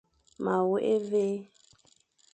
[0.43, 1.27] Ma wôkh évé.